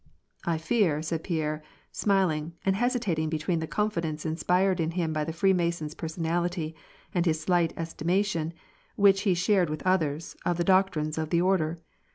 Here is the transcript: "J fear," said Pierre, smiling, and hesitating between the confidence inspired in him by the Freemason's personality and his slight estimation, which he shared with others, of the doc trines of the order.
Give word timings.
"J 0.45 0.57
fear," 0.57 1.03
said 1.03 1.23
Pierre, 1.23 1.61
smiling, 1.91 2.53
and 2.65 2.75
hesitating 2.75 3.29
between 3.29 3.59
the 3.59 3.67
confidence 3.67 4.25
inspired 4.25 4.79
in 4.79 4.89
him 4.89 5.13
by 5.13 5.23
the 5.23 5.31
Freemason's 5.31 5.93
personality 5.93 6.75
and 7.13 7.23
his 7.23 7.39
slight 7.39 7.71
estimation, 7.77 8.51
which 8.95 9.21
he 9.21 9.35
shared 9.35 9.69
with 9.69 9.85
others, 9.85 10.35
of 10.43 10.57
the 10.57 10.63
doc 10.63 10.91
trines 10.91 11.19
of 11.19 11.29
the 11.29 11.41
order. 11.41 11.77